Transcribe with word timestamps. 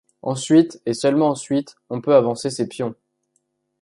Ensuite, 0.23 0.81
et 0.87 0.95
seulement 0.95 1.29
ensuite, 1.29 1.75
on 1.91 2.01
peut 2.01 2.15
avancer 2.15 2.49
ses 2.49 2.67
pions. 2.67 2.95